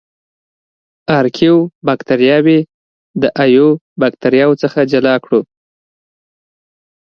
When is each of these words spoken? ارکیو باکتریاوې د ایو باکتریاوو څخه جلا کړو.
ارکیو 1.17 1.57
باکتریاوې 1.87 2.59
د 3.21 3.23
ایو 3.43 3.67
باکتریاوو 4.01 4.59
څخه 4.63 4.79
جلا 4.91 5.15
کړو. 5.23 5.39